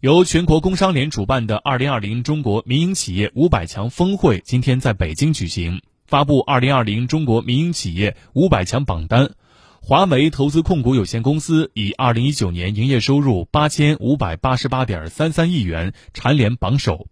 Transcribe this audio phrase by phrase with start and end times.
[0.00, 5.82] 由全国工商联主办的二零二零中国民营企业五百强峰会今天在北京举行。
[6.06, 9.32] 发布二零二零中国民营企业五百强榜单。
[9.82, 17.08] 华为投资控股有限公司以二零一九年营业收入八千五百八十八点三三亿元蝉联榜首。